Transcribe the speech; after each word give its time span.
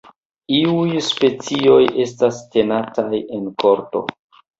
Iuj 0.59 0.93
specioj 1.07 1.75
estas 2.05 2.39
tenataj 2.55 3.21
en 3.39 3.45
korto. 3.65 4.03